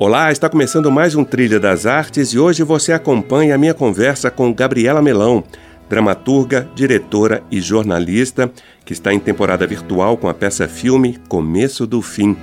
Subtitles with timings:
[0.00, 4.30] Olá, está começando mais um Trilha das Artes e hoje você acompanha a minha conversa
[4.30, 5.42] com Gabriela Melão,
[5.90, 8.48] dramaturga, diretora e jornalista,
[8.84, 12.36] que está em temporada virtual com a peça filme Começo do Fim,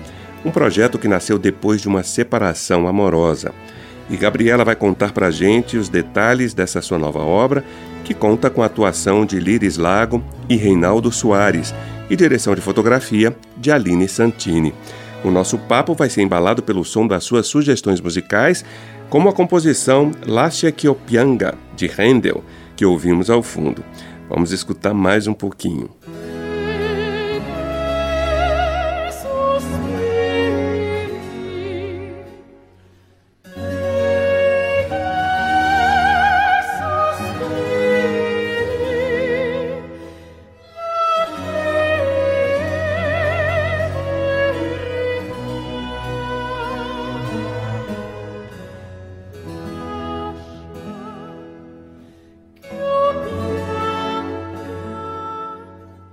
[0.44, 3.54] um projeto que nasceu depois de uma separação amorosa.
[4.10, 7.64] E Gabriela vai contar pra gente os detalhes dessa sua nova obra,
[8.04, 11.74] que conta com a atuação de Liris Lago e Reinaldo Soares
[12.10, 14.74] e direção de fotografia de Aline Santini.
[15.26, 18.64] O nosso papo vai ser embalado pelo som das suas sugestões musicais,
[19.10, 22.44] como a composição Lascia Kiopianga, de Handel,
[22.76, 23.84] que ouvimos ao fundo.
[24.30, 25.90] Vamos escutar mais um pouquinho.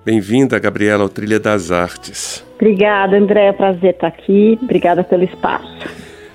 [0.05, 2.45] Bem-vinda, Gabriela, ao Trilha das Artes.
[2.57, 3.47] Obrigada, André.
[3.47, 4.59] É prazer estar aqui.
[4.61, 5.89] Obrigada pelo espaço.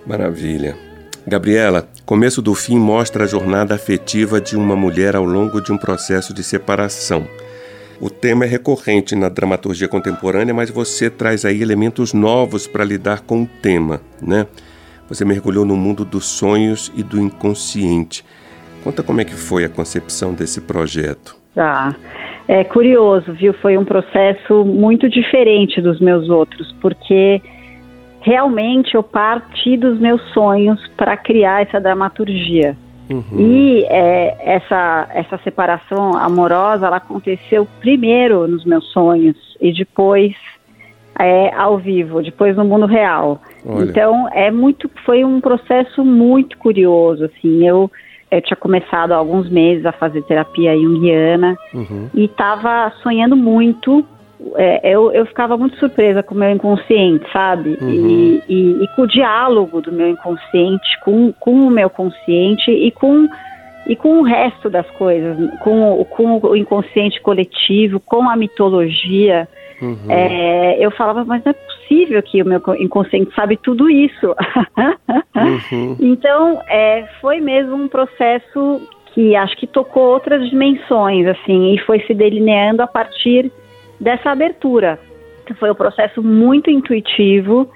[0.06, 0.76] Maravilha.
[1.26, 5.78] Gabriela, Começo do Fim mostra a jornada afetiva de uma mulher ao longo de um
[5.78, 7.28] processo de separação.
[8.00, 13.24] O tema é recorrente na dramaturgia contemporânea, mas você traz aí elementos novos para lidar
[13.24, 14.48] com o tema, né?
[15.10, 18.24] Você mergulhou no mundo dos sonhos e do inconsciente.
[18.82, 21.36] Conta como é que foi a concepção desse projeto.
[21.54, 21.94] Tá.
[21.94, 22.27] Ah.
[22.48, 23.54] É curioso, viu?
[23.54, 27.42] Foi um processo muito diferente dos meus outros, porque
[28.22, 32.76] realmente eu parti dos meus sonhos para criar essa dramaturgia.
[33.10, 33.40] Uhum.
[33.40, 40.34] E é, essa, essa separação amorosa, ela aconteceu primeiro nos meus sonhos e depois
[41.20, 43.42] é, ao vivo, depois no mundo real.
[43.66, 43.84] Olha.
[43.84, 47.68] Então é muito, foi um processo muito curioso, assim.
[47.68, 47.90] Eu
[48.30, 52.10] eu tinha começado há alguns meses a fazer terapia junguiana uhum.
[52.14, 54.06] e estava sonhando muito.
[54.56, 57.78] É, eu, eu ficava muito surpresa com o meu inconsciente, sabe?
[57.82, 57.90] Uhum.
[57.90, 62.92] E, e, e, com o diálogo do meu inconsciente, com, com o meu consciente e
[62.92, 63.28] com,
[63.88, 69.48] e com o resto das coisas, com, com o inconsciente coletivo, com a mitologia.
[69.82, 70.10] Uhum.
[70.10, 74.36] É, eu falava, mas não é possível que o meu inconsciente sabe tudo isso.
[75.36, 75.98] uhum.
[76.02, 78.82] Então, é, foi mesmo um processo
[79.14, 83.52] que acho que tocou outras dimensões, assim, e foi se delineando a partir
[84.00, 85.00] dessa abertura.
[85.60, 87.70] Foi um processo muito intuitivo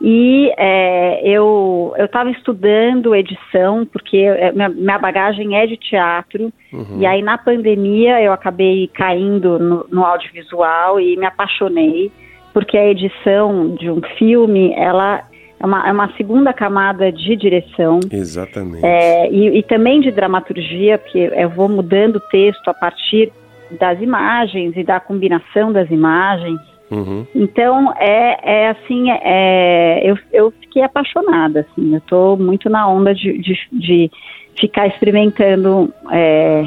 [0.00, 6.98] e é, eu estava estudando edição, porque é, minha, minha, bagagem é de teatro, uhum.
[7.00, 12.12] e aí na pandemia eu acabei caindo no, no, audiovisual e me apaixonei,
[12.52, 15.22] porque a edição de um filme, ela
[15.58, 18.00] é uma, é uma segunda camada de direção.
[18.10, 18.84] Exatamente.
[18.84, 23.32] É, e, e também de dramaturgia, porque eu vou mudando o texto a partir
[23.80, 26.60] das imagens e da combinação das imagens.
[26.90, 27.26] Uhum.
[27.34, 33.14] Então, é, é assim, é, eu, eu fiquei apaixonada, assim, eu estou muito na onda
[33.14, 34.10] de, de, de
[34.58, 36.64] ficar experimentando, é,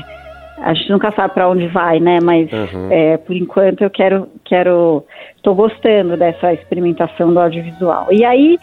[0.57, 2.91] a gente nunca sabe para onde vai, né, mas uhum.
[2.91, 8.07] é, por enquanto eu quero, quero, estou gostando dessa experimentação do audiovisual.
[8.11, 8.59] E aí,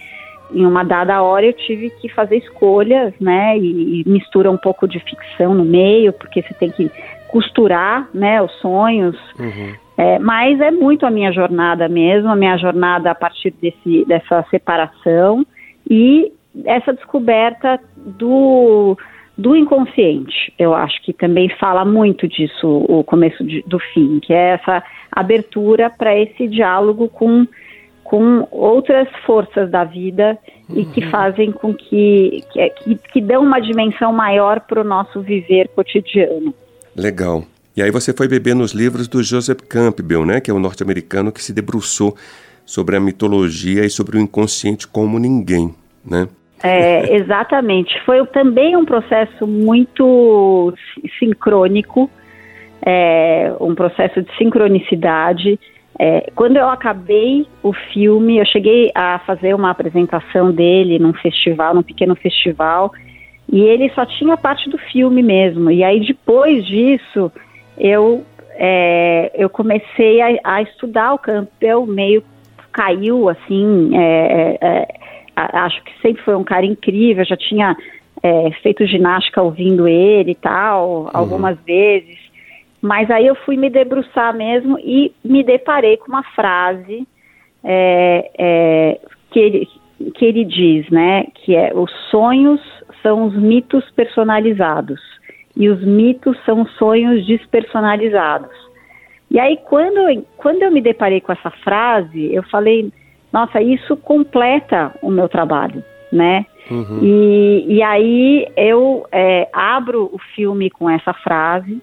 [0.52, 4.86] em uma dada hora eu tive que fazer escolhas, né, e, e mistura um pouco
[4.86, 6.90] de ficção no meio, porque você tem que
[7.36, 9.74] costurar, né, os sonhos, uhum.
[9.98, 14.44] É, mas é muito a minha jornada mesmo, a minha jornada a partir desse, dessa
[14.50, 15.46] separação
[15.90, 16.30] e
[16.66, 18.96] essa descoberta do,
[19.38, 20.52] do inconsciente.
[20.58, 24.82] Eu acho que também fala muito disso o começo de, do fim, que é essa
[25.10, 27.46] abertura para esse diálogo com,
[28.04, 30.38] com outras forças da vida
[30.74, 31.10] e que uhum.
[31.10, 36.54] fazem com que, que, que dão uma dimensão maior para o nosso viver cotidiano.
[36.96, 37.44] Legal.
[37.76, 41.30] E aí você foi beber nos livros do Joseph Campbell, né, que é o norte-americano
[41.30, 42.16] que se debruçou
[42.64, 46.26] sobre a mitologia e sobre o inconsciente como ninguém, né?
[46.62, 47.94] É, exatamente.
[48.04, 50.72] Foi também um processo muito
[51.18, 52.10] sincrônico,
[52.84, 55.60] é, um processo de sincronicidade.
[55.98, 61.74] É, quando eu acabei o filme, eu cheguei a fazer uma apresentação dele num festival,
[61.74, 62.92] num pequeno festival,
[63.50, 65.70] e ele só tinha parte do filme mesmo.
[65.70, 67.30] E aí depois disso,
[67.78, 68.24] eu
[68.58, 72.22] é, eu comecei a, a, estudar o Campbell, meio
[72.72, 73.90] caiu assim.
[73.94, 74.86] É, é, é
[75.36, 77.24] acho que sempre foi um cara incrível.
[77.24, 77.76] Já tinha
[78.22, 81.10] é, feito ginástica ouvindo ele e tal, uhum.
[81.12, 82.18] algumas vezes.
[82.80, 87.06] Mas aí eu fui me debruçar mesmo e me deparei com uma frase
[87.62, 88.98] é,
[89.30, 89.68] que ele,
[90.14, 91.26] que ele diz, né?
[91.34, 92.60] Que é os sonhos
[93.06, 95.00] são os mitos personalizados
[95.56, 98.50] e os mitos são sonhos despersonalizados.
[99.30, 102.92] E aí, quando eu, quando eu me deparei com essa frase, eu falei,
[103.32, 106.44] nossa, isso completa o meu trabalho, né?
[106.68, 106.98] Uhum.
[107.00, 111.80] E, e aí eu é, abro o filme com essa frase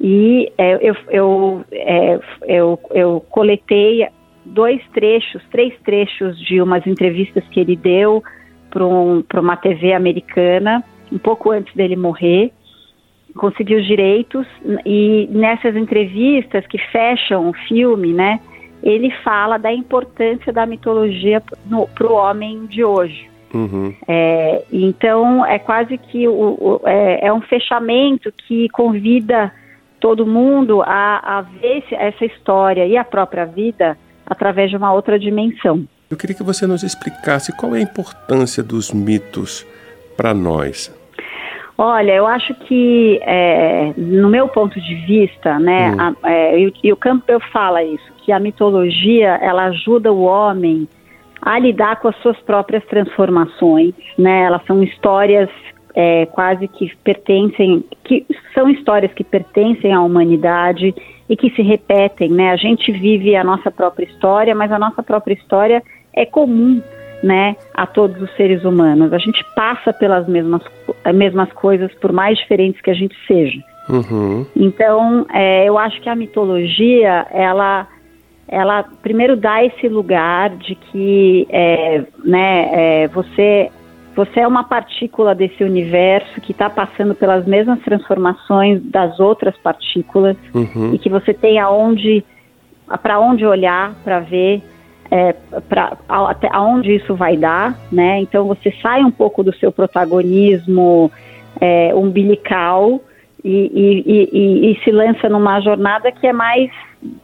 [0.00, 4.06] e é, eu, eu, é, eu, eu coletei
[4.44, 8.22] dois trechos, três trechos de umas entrevistas que ele deu
[8.72, 10.82] para um, uma TV americana,
[11.12, 12.50] um pouco antes dele morrer,
[13.36, 14.46] conseguiu os direitos
[14.84, 18.40] e nessas entrevistas que fecham o filme, né,
[18.82, 23.30] ele fala da importância da mitologia para o homem de hoje.
[23.54, 23.94] Uhum.
[24.08, 29.52] É, então é quase que o, o, é, é, um fechamento que convida
[30.00, 33.96] todo mundo a, a ver essa história e a própria vida
[34.26, 35.86] através de uma outra dimensão.
[36.12, 39.66] Eu queria que você nos explicasse qual é a importância dos mitos
[40.14, 40.94] para nós.
[41.78, 46.14] Olha, eu acho que, é, no meu ponto de vista, né, hum.
[46.22, 50.86] a, é, e, e, o Campbell fala isso, que a mitologia ela ajuda o homem
[51.40, 54.42] a lidar com as suas próprias transformações, né?
[54.42, 55.48] Elas são histórias
[55.94, 60.94] é, quase que pertencem, que são histórias que pertencem à humanidade
[61.26, 62.50] e que se repetem, né?
[62.50, 65.82] A gente vive a nossa própria história, mas a nossa própria história
[66.14, 66.82] é comum
[67.22, 69.12] né, a todos os seres humanos.
[69.12, 70.62] A gente passa pelas mesmas,
[71.14, 73.62] mesmas coisas, por mais diferentes que a gente seja.
[73.88, 74.44] Uhum.
[74.56, 77.86] Então, é, eu acho que a mitologia, ela,
[78.48, 82.70] ela primeiro dá esse lugar de que, é, né,
[83.04, 83.70] é, você,
[84.16, 90.36] você é uma partícula desse universo que está passando pelas mesmas transformações das outras partículas
[90.52, 90.92] uhum.
[90.94, 92.24] e que você tem aonde,
[93.00, 94.62] para onde olhar para ver
[95.12, 95.34] é,
[95.68, 98.20] para até aonde isso vai dar, né?
[98.20, 101.12] Então você sai um pouco do seu protagonismo
[101.60, 102.98] é, umbilical
[103.44, 106.70] e, e, e, e, se lança numa jornada que é mais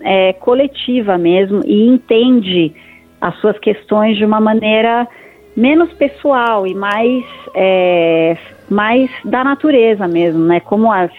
[0.00, 2.74] é, coletiva mesmo e entende
[3.22, 5.08] as suas questões de uma maneira
[5.56, 7.24] menos pessoal e mais
[7.54, 8.36] é,
[8.68, 10.60] mais da natureza mesmo, né?
[10.60, 11.10] Como as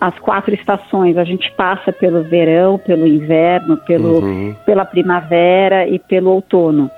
[0.00, 1.16] as quatro estações.
[1.18, 4.54] A gente passa pelo verão, pelo inverno, pelo, uhum.
[4.64, 6.90] pela primavera e pelo outono.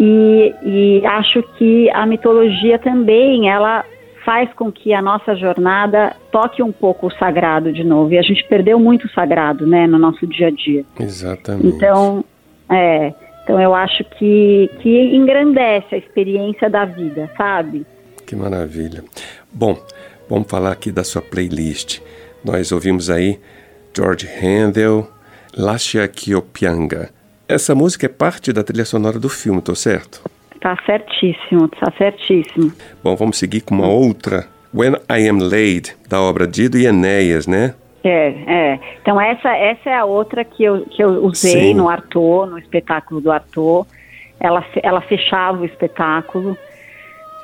[0.00, 3.84] E, e acho que a mitologia também, ela
[4.24, 8.12] faz com que a nossa jornada toque um pouco o sagrado de novo.
[8.12, 10.84] E a gente perdeu muito o sagrado, né, no nosso dia a dia.
[10.98, 11.68] Exatamente.
[11.68, 12.24] Então,
[12.70, 13.12] é,
[13.42, 17.86] então eu acho que, que engrandece a experiência da vida, sabe?
[18.26, 19.04] Que maravilha.
[19.52, 19.76] Bom,
[20.28, 22.00] vamos falar aqui da sua playlist.
[22.44, 23.40] Nós ouvimos aí
[23.96, 25.08] George Handel,
[25.56, 27.08] Lascia Kiopianga.
[27.48, 30.20] Essa música é parte da trilha sonora do filme, tô certo?
[30.60, 32.70] Tá certíssimo, tá certíssimo.
[33.02, 34.46] Bom, vamos seguir com uma outra.
[34.74, 37.74] When I Am Laid, da obra Dido e Enéas, né?
[38.02, 38.80] É, é.
[39.00, 41.74] Então essa, essa é a outra que eu, que eu usei Sim.
[41.74, 43.86] no Arthur, no espetáculo do Arthur.
[44.38, 46.58] Ela, ela fechava o espetáculo.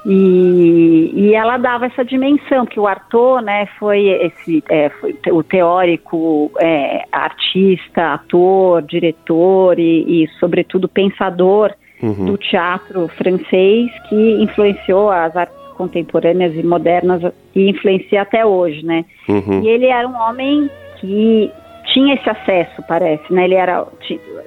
[0.07, 5.43] E, e ela dava essa dimensão, que o Arthur né, foi, esse, é, foi o
[5.43, 12.25] teórico, é, artista, ator, diretor e, e sobretudo, pensador uhum.
[12.25, 17.23] do teatro francês que influenciou as artes contemporâneas e modernas
[17.55, 19.05] e influencia até hoje, né?
[19.29, 19.63] Uhum.
[19.63, 21.51] E ele era um homem que
[21.93, 23.45] tinha esse acesso, parece, né?
[23.45, 23.87] Ele era,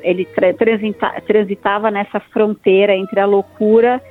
[0.03, 0.27] ele
[1.27, 4.01] transitava nessa fronteira entre a loucura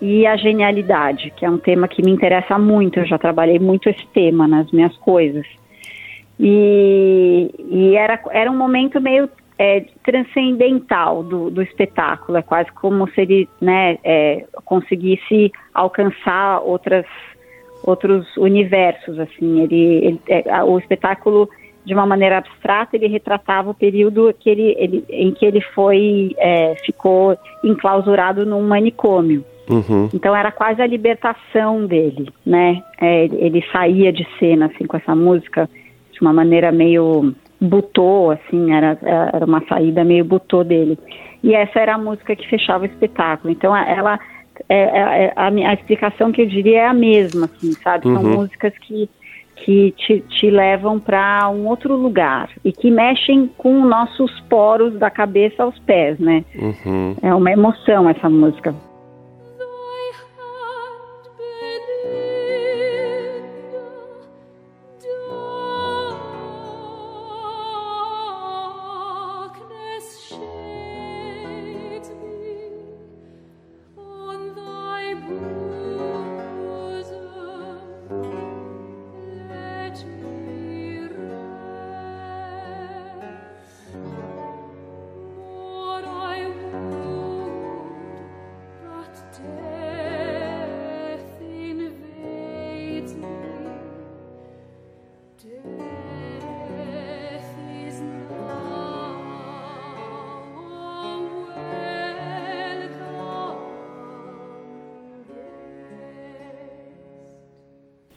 [0.00, 2.98] e a genialidade, que é um tema que me interessa muito.
[2.98, 5.46] Eu já trabalhei muito esse tema nas minhas coisas.
[6.38, 12.38] E, e era, era um momento meio é, transcendental do, do espetáculo.
[12.38, 17.06] É quase como se ele né, é, conseguisse alcançar outras,
[17.82, 19.18] outros universos.
[19.18, 21.48] Assim, ele, ele é, o espetáculo
[21.84, 26.34] de uma maneira abstrata, ele retratava o período que ele, ele, em que ele foi,
[26.38, 29.44] é, ficou enclausurado num manicômio.
[29.68, 30.08] Uhum.
[30.12, 32.82] Então era quase a libertação dele, né?
[33.00, 35.68] É, ele saía de cena assim com essa música
[36.12, 40.98] de uma maneira meio butô, assim, era, era uma saída meio butô dele.
[41.42, 43.52] E essa era a música que fechava o espetáculo.
[43.52, 44.18] Então ela
[44.68, 48.04] é, é, é a, a, explicação que eu diria é a mesma, assim, sabe?
[48.04, 48.34] São uhum.
[48.34, 49.08] músicas que
[49.56, 55.10] que te, te levam para um outro lugar e que mexem com nossos poros da
[55.10, 56.44] cabeça aos pés, né?
[56.56, 57.14] Uhum.
[57.22, 58.74] É uma emoção essa música.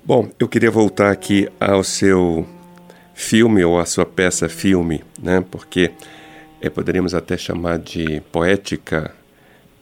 [0.07, 2.47] Bom, eu queria voltar aqui ao seu
[3.13, 5.43] filme ou à sua peça filme, né?
[5.51, 5.91] Porque
[6.61, 9.13] é, poderíamos até chamar de poética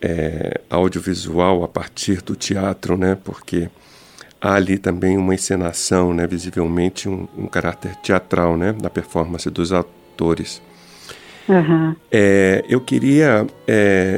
[0.02, 3.16] é, audiovisual a partir do teatro, né?
[3.24, 3.70] Porque
[4.42, 6.26] há ali também uma encenação, né?
[6.26, 8.76] Visivelmente um, um caráter teatral, né?
[8.82, 10.60] Na performance dos atores.
[11.48, 11.96] Uhum.
[12.12, 13.46] É, eu queria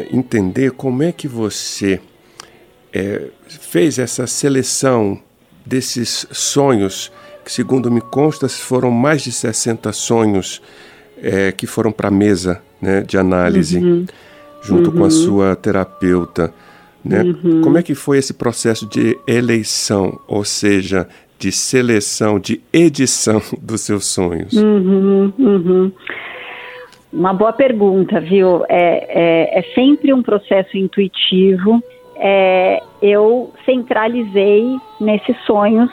[0.10, 2.00] entender como é que você
[3.46, 5.22] fez essa seleção
[5.68, 7.12] desses sonhos,
[7.44, 10.62] que segundo me consta foram mais de 60 sonhos
[11.22, 14.06] é, que foram para a mesa né, de análise, uhum.
[14.62, 14.96] junto uhum.
[14.98, 15.12] com a uhum.
[15.12, 16.54] sua terapeuta.
[17.04, 17.22] Né?
[17.24, 17.62] Uhum.
[17.62, 21.08] Como é que foi esse processo de eleição, ou seja,
[21.38, 24.54] de seleção, de edição dos seus sonhos?
[24.54, 25.92] Uhum, uhum.
[27.12, 28.64] Uma boa pergunta, viu?
[28.70, 31.82] É, é, é sempre um processo intuitivo
[32.20, 35.92] é, eu centralizei nesses sonhos,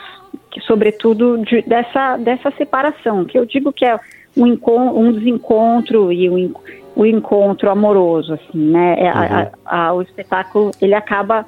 [0.51, 3.99] que, sobretudo de, dessa, dessa separação, que eu digo que é
[4.35, 4.57] um,
[4.99, 6.53] um desencontro e um,
[6.95, 8.95] o encontro amoroso, assim, né?
[8.99, 9.51] É, uhum.
[9.65, 11.45] A, a, o espetáculo, ele acaba...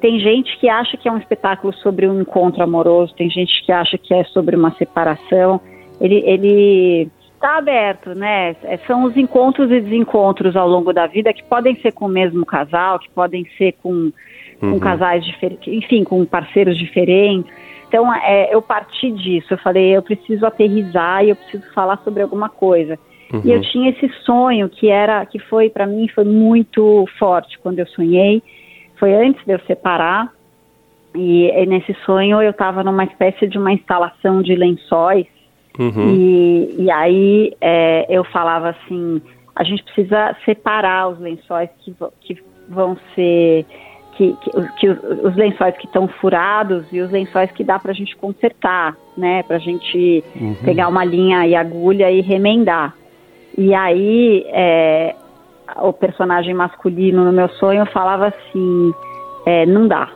[0.00, 3.72] Tem gente que acha que é um espetáculo sobre um encontro amoroso, tem gente que
[3.72, 5.60] acha que é sobre uma separação.
[5.98, 7.08] Ele, ele
[7.44, 8.56] está aberto, né?
[8.64, 12.08] É, são os encontros e desencontros ao longo da vida que podem ser com o
[12.08, 14.10] mesmo casal, que podem ser com,
[14.58, 14.78] com uhum.
[14.80, 17.52] casais diferentes, enfim, com parceiros diferentes.
[17.86, 19.52] Então, é, eu parti disso.
[19.52, 22.98] Eu falei, eu preciso aterrizar e eu preciso falar sobre alguma coisa.
[23.30, 23.42] Uhum.
[23.44, 23.62] E eu uhum.
[23.62, 28.42] tinha esse sonho que era, que foi para mim foi muito forte quando eu sonhei.
[28.96, 30.32] Foi antes de eu separar.
[31.14, 35.33] E, e nesse sonho eu estava numa espécie de uma instalação de lençóis
[35.78, 36.14] Uhum.
[36.14, 39.20] E, e aí é, eu falava assim,
[39.54, 43.66] a gente precisa separar os lençóis que, que vão ser
[44.16, 47.94] que, que, que, os lençóis que estão furados e os lençóis que dá para a
[47.94, 49.42] gente consertar, né?
[49.42, 50.54] Para a gente uhum.
[50.64, 52.94] pegar uma linha e agulha e remendar.
[53.58, 55.14] E aí é,
[55.82, 58.94] o personagem masculino no meu sonho falava assim,
[59.46, 60.10] é, não dá.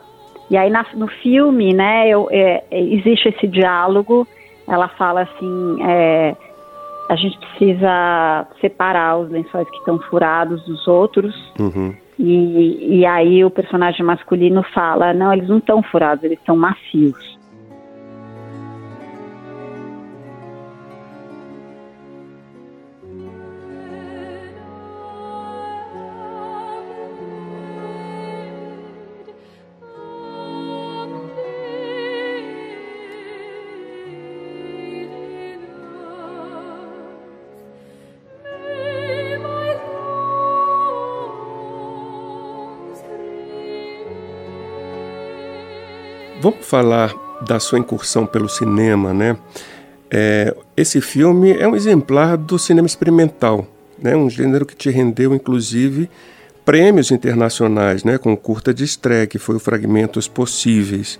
[0.49, 2.07] E aí na, no filme, né?
[2.07, 4.25] Eu, é, existe esse diálogo
[4.69, 6.35] ela fala assim, é,
[7.09, 11.35] a gente precisa separar os lençóis que estão furados dos outros.
[11.59, 11.95] Uhum.
[12.19, 17.38] E, e aí o personagem masculino fala, não, eles não estão furados, eles estão macios.
[46.69, 49.35] Falar da sua incursão pelo cinema, né?
[50.11, 53.65] É, esse filme é um exemplar do cinema experimental,
[53.97, 54.15] né?
[54.15, 56.09] Um gênero que te rendeu, inclusive,
[56.63, 58.17] prêmios internacionais, né?
[58.17, 61.19] Com curta de estreia, que foi o Fragmentos Possíveis.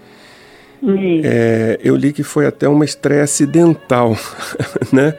[1.23, 4.15] É, eu li que foi até uma estreia acidental,
[4.93, 5.15] né?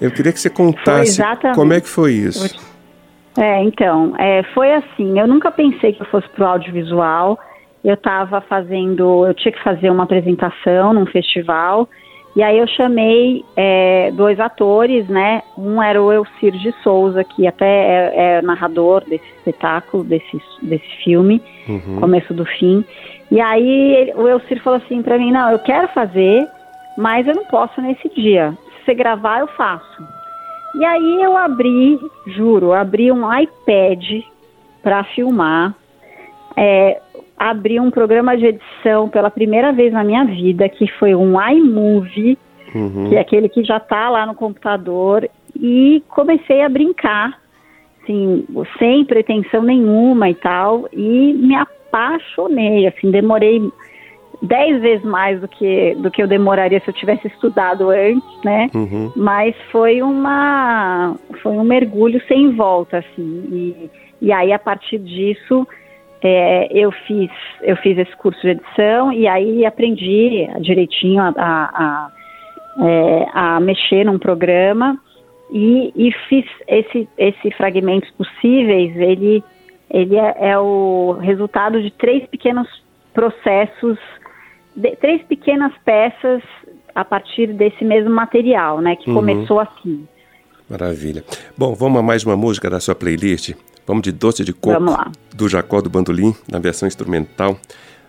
[0.00, 1.20] Eu queria que você contasse
[1.54, 2.60] como é que foi isso.
[3.38, 7.38] É, então, é, foi assim, eu nunca pensei que eu fosse pro audiovisual,
[7.86, 11.88] eu estava fazendo, eu tinha que fazer uma apresentação num festival
[12.34, 15.42] E aí eu chamei é, dois atores, né?
[15.56, 21.04] Um era o Elcir de Souza, que até é, é narrador desse espetáculo, desse, desse
[21.04, 22.00] filme, uhum.
[22.00, 22.84] começo do fim.
[23.30, 26.46] E aí o Elcir falou assim para mim, não, eu quero fazer,
[26.98, 28.52] mas eu não posso nesse dia.
[28.80, 30.02] Se você gravar, eu faço.
[30.74, 34.02] E aí eu abri, juro, abri um iPad
[34.82, 35.74] para filmar.
[36.54, 37.00] É,
[37.36, 42.38] abri um programa de edição pela primeira vez na minha vida, que foi um iMovie,
[42.74, 43.08] uhum.
[43.08, 47.38] que é aquele que já está lá no computador, e comecei a brincar,
[48.02, 48.46] assim,
[48.78, 53.70] sem pretensão nenhuma e tal, e me apaixonei, assim, demorei
[54.42, 58.70] dez vezes mais do que, do que eu demoraria se eu tivesse estudado antes, né?
[58.74, 59.12] Uhum.
[59.16, 63.44] Mas foi uma foi um mergulho sem volta, assim.
[63.50, 63.90] E,
[64.20, 65.66] e aí a partir disso
[66.22, 67.30] é, eu fiz
[67.62, 72.10] eu fiz esse curso de edição e aí aprendi direitinho a, a, a,
[72.86, 74.98] é, a mexer num programa
[75.50, 79.44] e, e, fiz esse esse fragmentos possíveis ele
[79.90, 82.68] ele é, é o resultado de três pequenos
[83.12, 83.98] processos
[84.74, 86.42] de, três pequenas peças
[86.94, 89.16] a partir desse mesmo material né que uhum.
[89.16, 90.06] começou assim
[90.68, 91.22] Maravilha.
[91.56, 93.54] Bom, vamos a mais uma música da sua playlist.
[93.86, 94.82] Vamos de Doce de Coco,
[95.34, 97.56] do Jacó do Bandolim, na versão instrumental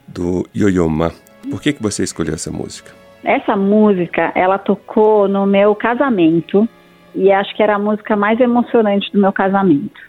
[0.07, 1.11] do Yoyoma.
[1.49, 2.91] Por que, que você escolheu essa música?
[3.23, 6.67] Essa música, ela tocou no meu casamento
[7.13, 10.01] e acho que era a música mais emocionante do meu casamento.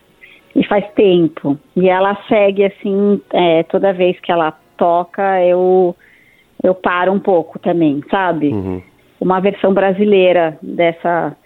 [0.57, 1.59] E faz tempo.
[1.77, 5.95] E ela segue assim, é, toda vez que ela toca, eu,
[6.63, 8.49] eu paro um pouco também, sabe?
[8.49, 8.83] Uhum.
[9.21, 11.37] Uma versão brasileira dessa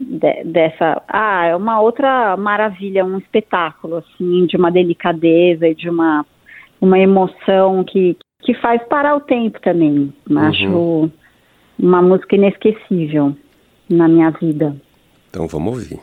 [0.00, 1.02] de, dessa.
[1.06, 6.24] Ah, é uma outra maravilha, um espetáculo, assim, de uma delicadeza e de uma,
[6.80, 10.12] uma emoção que, que faz parar o tempo também.
[10.28, 10.38] Uhum.
[10.38, 11.10] Acho
[11.78, 13.36] uma música inesquecível
[13.88, 14.76] na minha vida.
[15.28, 16.00] Então vamos ouvir.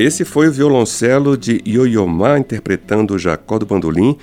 [0.00, 4.16] Esse foi o violoncelo de Ioiomá interpretando o Jacó do Bandolim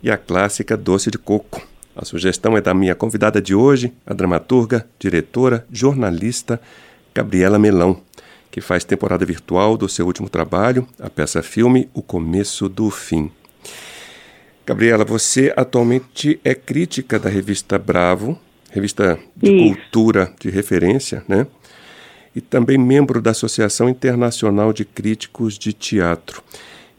[0.00, 1.60] e a clássica Doce de Coco.
[1.96, 6.60] A sugestão é da minha convidada de hoje, a dramaturga, diretora, jornalista
[7.12, 8.00] Gabriela Melão,
[8.48, 13.28] que faz temporada virtual do seu último trabalho, a peça-filme O Começo do Fim.
[14.64, 18.38] Gabriela, você atualmente é crítica da revista Bravo,
[18.70, 19.74] revista de Isso.
[19.74, 21.44] cultura de referência, né?
[22.34, 26.42] E também membro da Associação Internacional de Críticos de Teatro.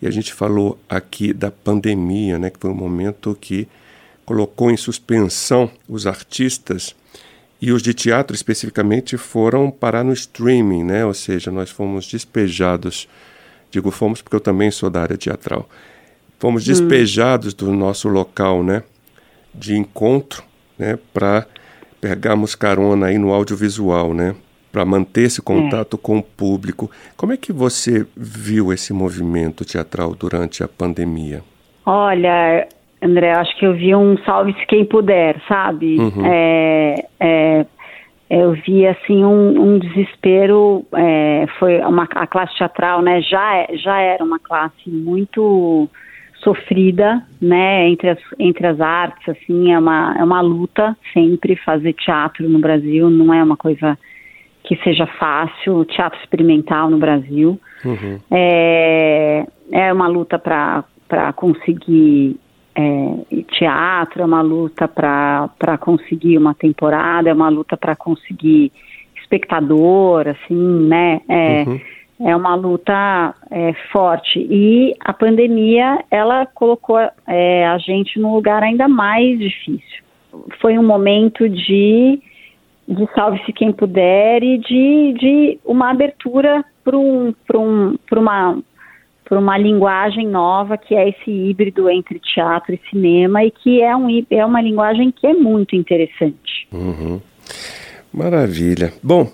[0.01, 3.67] E a gente falou aqui da pandemia, né, que foi um momento que
[4.25, 6.95] colocou em suspensão os artistas
[7.61, 11.05] e os de teatro especificamente foram parar no streaming, né?
[11.05, 13.07] Ou seja, nós fomos despejados.
[13.71, 15.67] Digo fomos porque eu também sou da área teatral.
[16.37, 16.65] Fomos hum.
[16.67, 18.83] despejados do nosso local, né,
[19.53, 20.43] de encontro,
[20.77, 21.47] né, para
[22.01, 24.35] pegarmos carona aí no audiovisual, né?
[24.75, 25.99] Para manter esse contato é.
[26.05, 26.91] com o público.
[27.15, 31.41] Como é que você viu esse movimento teatral durante a pandemia?
[31.85, 32.67] Olha,
[33.01, 35.97] André, acho que eu vi um salve-se quem puder, sabe?
[35.97, 36.25] Uhum.
[36.25, 37.65] É, é,
[38.29, 40.85] eu vi assim um, um desespero.
[40.93, 43.21] É, foi uma a classe teatral, né?
[43.21, 45.87] Já já era uma classe muito
[46.43, 47.87] sofrida, né?
[47.87, 52.59] Entre as entre as artes, assim, é uma é uma luta sempre fazer teatro no
[52.59, 53.09] Brasil.
[53.09, 53.97] Não é uma coisa
[54.65, 57.59] que seja fácil, o teatro experimental no Brasil.
[57.83, 58.19] Uhum.
[58.31, 60.83] É, é uma luta para
[61.33, 62.39] conseguir
[62.75, 68.71] é, teatro, é uma luta para conseguir uma temporada, é uma luta para conseguir
[69.21, 71.21] espectador, assim, né?
[71.27, 71.79] É, uhum.
[72.21, 74.39] é uma luta é, forte.
[74.39, 80.03] E a pandemia, ela colocou é, a gente num lugar ainda mais difícil.
[80.59, 82.19] Foi um momento de
[82.87, 88.59] de salve-se quem puder e de, de uma abertura para um, um, uma,
[89.31, 94.07] uma linguagem nova que é esse híbrido entre teatro e cinema e que é, um,
[94.29, 96.67] é uma linguagem que é muito interessante.
[96.71, 97.19] Uhum.
[98.13, 98.93] Maravilha.
[99.01, 99.29] Bom,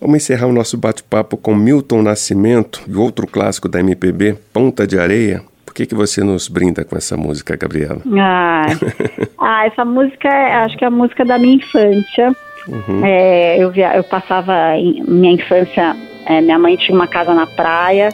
[0.00, 4.98] vamos encerrar o nosso bate-papo com Milton Nascimento e outro clássico da MPB, Ponta de
[4.98, 5.42] Areia.
[5.64, 8.02] Por que, que você nos brinda com essa música, Gabriela?
[8.18, 8.66] Ah,
[9.38, 12.34] ah essa música, é, acho que é a música da minha infância.
[12.68, 13.04] Uhum.
[13.04, 17.46] É, eu, via, eu passava em, minha infância, é, minha mãe tinha uma casa na
[17.46, 18.10] praia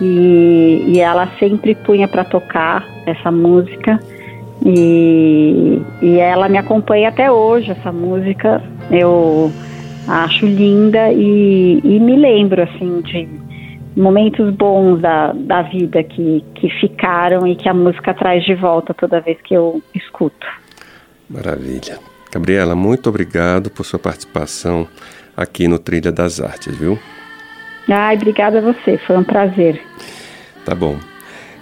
[0.00, 4.00] e, e ela sempre punha para tocar essa música
[4.64, 9.52] e, e ela me acompanha até hoje, essa música eu
[10.08, 13.28] acho linda e, e me lembro assim de
[13.94, 18.94] momentos bons da, da vida que, que ficaram e que a música traz de volta
[18.94, 20.46] toda vez que eu escuto.
[21.28, 22.11] Maravilha.
[22.32, 24.88] Gabriela, muito obrigado por sua participação
[25.36, 26.98] aqui no Trilha das Artes, viu?
[27.90, 29.82] Ai, obrigada a você, foi um prazer.
[30.64, 30.98] Tá bom.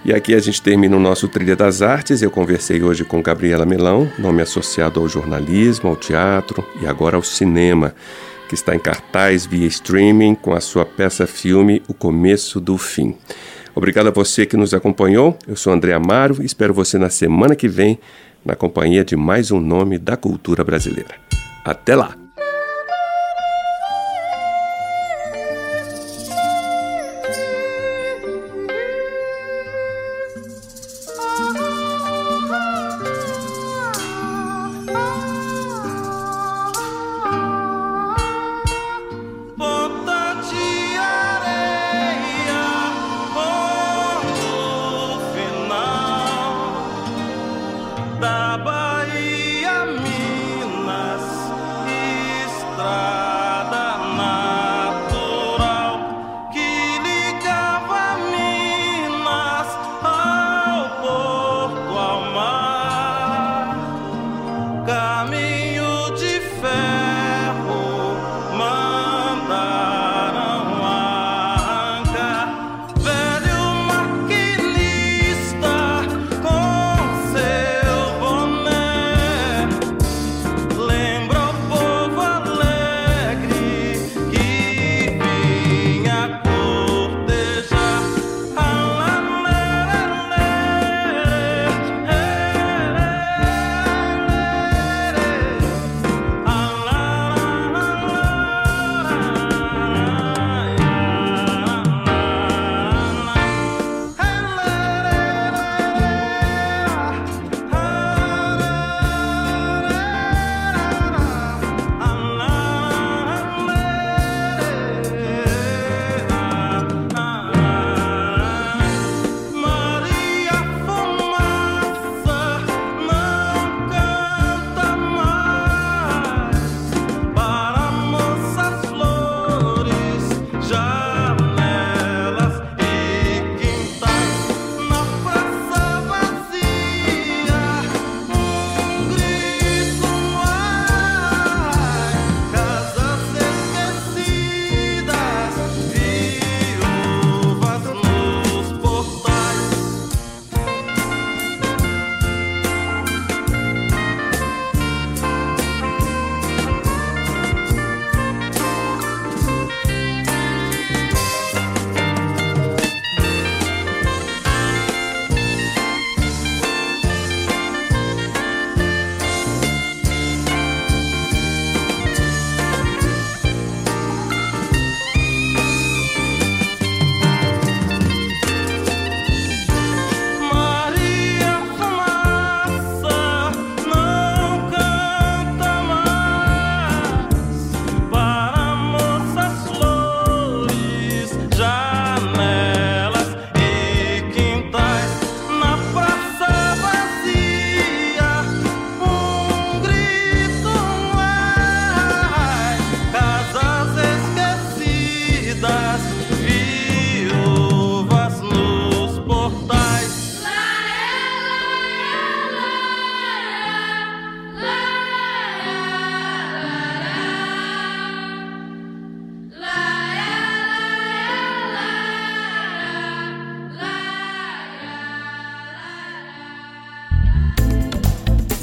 [0.05, 2.21] E aqui a gente termina o nosso Trilha das Artes.
[2.21, 7.23] Eu conversei hoje com Gabriela Melão, nome associado ao jornalismo, ao teatro e agora ao
[7.23, 7.93] cinema,
[8.47, 13.15] que está em cartaz via streaming com a sua peça-filme O Começo do Fim.
[13.73, 15.37] Obrigado a você que nos acompanhou.
[15.47, 17.99] Eu sou André Amaro e espero você na semana que vem
[18.43, 21.15] na companhia de mais um nome da cultura brasileira.
[21.63, 22.20] Até lá!